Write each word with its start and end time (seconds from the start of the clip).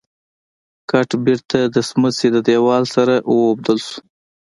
ګټ 0.91 1.09
بېرته 1.23 1.59
د 1.73 1.75
سمڅې 1.89 2.27
د 2.31 2.37
دېوال 2.47 2.83
سره 2.95 3.13
واوبدل 3.31 3.77
شو. 3.87 3.97